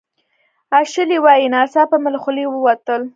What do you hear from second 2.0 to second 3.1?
مې له خولې ووتل